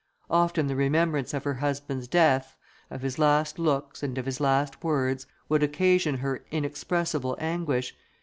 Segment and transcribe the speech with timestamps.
[0.31, 2.57] Often the remembrance of her husband's death,
[2.89, 7.95] of his last looks, and of his last words, would occasion her inexpressible anguish.